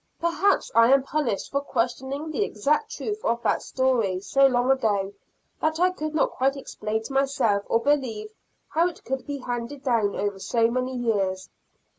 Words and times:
Perhaps 0.19 0.71
I 0.73 0.91
am 0.91 1.03
punished 1.03 1.51
for 1.51 1.61
questioning 1.61 2.31
the 2.31 2.43
exact 2.43 2.89
truth 2.89 3.23
of 3.23 3.43
that 3.43 3.61
story, 3.61 4.19
so 4.19 4.47
long 4.47 4.71
ago, 4.71 5.13
that 5.61 5.79
I 5.79 5.91
could 5.91 6.15
not 6.15 6.31
quite 6.31 6.57
explain 6.57 7.03
to 7.03 7.13
myself 7.13 7.61
or 7.67 7.79
believe 7.79 8.33
how 8.69 8.87
it 8.87 9.03
could 9.03 9.27
be 9.27 9.37
handed 9.37 9.83
down 9.83 10.15
over 10.15 10.39
so 10.39 10.71
many 10.71 10.97
years. 10.97 11.49